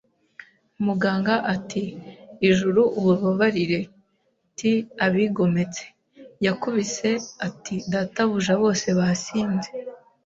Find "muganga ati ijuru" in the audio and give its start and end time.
0.85-2.81